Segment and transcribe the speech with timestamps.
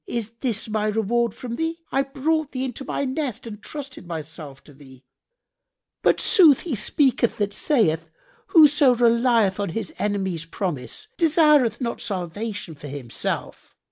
[0.07, 1.77] Is this my reward from thee?
[1.91, 5.03] I brought thee into my nest and trusted myself to thee:
[6.01, 8.09] but sooth he speaketh that saith,
[8.47, 13.75] 'Whoso relieth on his enemy's promise desireth not salvation for himself.'